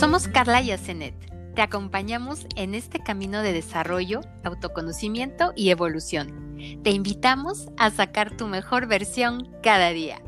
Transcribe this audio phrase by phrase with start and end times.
[0.00, 1.12] Somos Carla y.
[1.54, 6.56] Te acompañamos en este camino de desarrollo, autoconocimiento y evolución.
[6.82, 10.22] Te invitamos a sacar tu mejor versión cada día.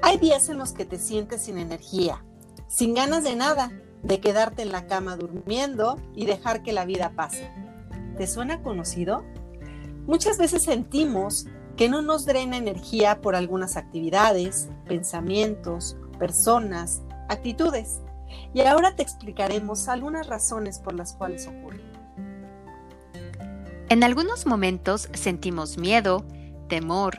[0.00, 2.24] Hay días en los que te sientes sin energía,
[2.68, 3.72] sin ganas de nada,
[4.04, 7.50] de quedarte en la cama durmiendo y dejar que la vida pase.
[8.16, 9.24] ¿Te suena conocido?
[10.06, 11.46] Muchas veces sentimos
[11.76, 18.00] que no nos drena energía por algunas actividades, pensamientos, personas, actitudes.
[18.52, 21.80] Y ahora te explicaremos algunas razones por las cuales ocurre.
[23.88, 26.26] En algunos momentos sentimos miedo,
[26.68, 27.16] temor,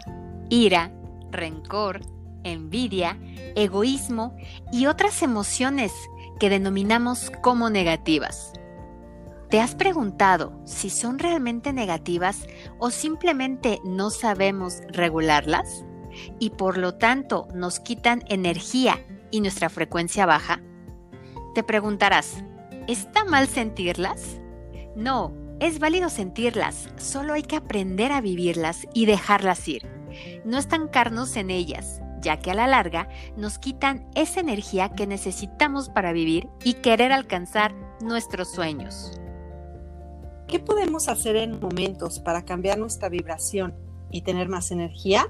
[0.49, 0.91] ira,
[1.31, 2.01] rencor,
[2.43, 3.17] envidia,
[3.55, 4.35] egoísmo
[4.71, 5.91] y otras emociones
[6.39, 8.53] que denominamos como negativas.
[9.49, 12.45] ¿Te has preguntado si son realmente negativas
[12.77, 15.83] o simplemente no sabemos regularlas?
[16.37, 20.61] Y por lo tanto nos quitan energía y nuestra frecuencia baja?
[21.53, 22.43] Te preguntarás,
[22.87, 24.39] ¿está mal sentirlas?
[24.95, 29.87] No, es válido sentirlas, solo hay que aprender a vivirlas y dejarlas ir.
[30.45, 35.89] No estancarnos en ellas, ya que a la larga nos quitan esa energía que necesitamos
[35.89, 39.19] para vivir y querer alcanzar nuestros sueños.
[40.47, 43.75] ¿Qué podemos hacer en momentos para cambiar nuestra vibración
[44.11, 45.27] y tener más energía?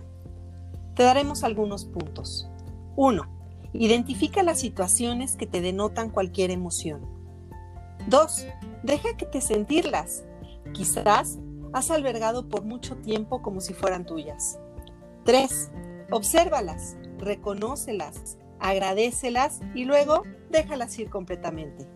[0.96, 2.50] Te daremos algunos puntos.
[2.96, 3.39] 1
[3.74, 7.06] Identifica las situaciones que te denotan cualquier emoción.
[8.08, 8.48] 2.
[8.84, 10.24] Deja que te sentirlas.
[10.74, 11.38] Quizás
[11.74, 14.60] has albergado por mucho tiempo como si fueran tuyas.
[15.26, 15.72] 3.
[16.12, 21.88] Obsérvalas, reconócelas, agradecelas y luego déjalas ir completamente.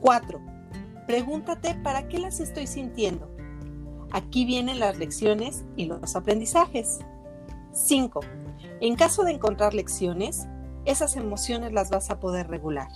[0.00, 0.40] 4.
[1.06, 3.30] Pregúntate para qué las estoy sintiendo.
[4.10, 6.98] Aquí vienen las lecciones y los aprendizajes.
[7.72, 8.20] 5.
[8.80, 10.46] En caso de encontrar lecciones,
[10.84, 12.88] esas emociones las vas a poder regular.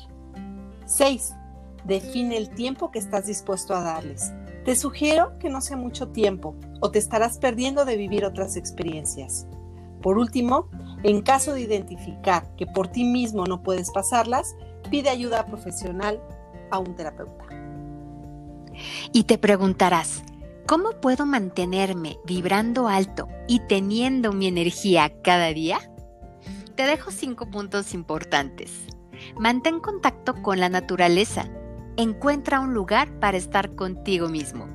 [0.86, 1.34] 6.
[1.84, 4.32] Define el tiempo que estás dispuesto a darles.
[4.64, 9.46] Te sugiero que no sea mucho tiempo o te estarás perdiendo de vivir otras experiencias.
[10.02, 10.68] Por último,
[11.02, 14.56] en caso de identificar que por ti mismo no puedes pasarlas,
[14.90, 16.20] pide ayuda profesional
[16.70, 17.44] a un terapeuta.
[19.12, 20.22] Y te preguntarás,
[20.66, 25.78] ¿cómo puedo mantenerme vibrando alto y teniendo mi energía cada día?
[26.76, 28.70] Te dejo cinco puntos importantes.
[29.38, 31.48] Mantén contacto con la naturaleza.
[31.96, 34.68] Encuentra un lugar para estar contigo mismo.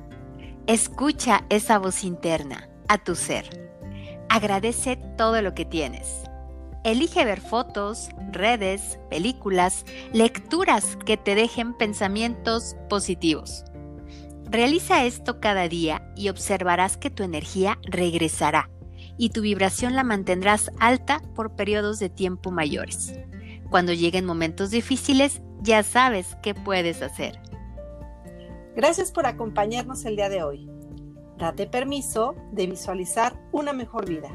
[0.66, 3.72] Escucha esa voz interna, a tu ser.
[4.28, 6.24] Agradece todo lo que tienes.
[6.84, 13.64] Elige ver fotos, redes, películas, lecturas que te dejen pensamientos positivos.
[14.50, 18.68] Realiza esto cada día y observarás que tu energía regresará
[19.18, 23.18] y tu vibración la mantendrás alta por periodos de tiempo mayores.
[23.70, 27.40] Cuando lleguen momentos difíciles, ya sabes qué puedes hacer.
[28.74, 30.68] Gracias por acompañarnos el día de hoy.
[31.38, 34.30] Date permiso de visualizar una mejor vida.